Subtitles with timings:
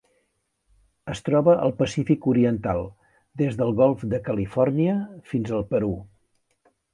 [1.15, 2.81] Es troba al Pacífic oriental:
[3.43, 4.97] des del Golf de Califòrnia
[5.35, 5.93] fins al Perú.